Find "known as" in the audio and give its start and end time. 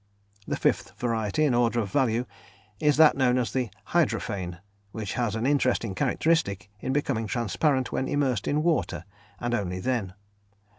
3.15-3.51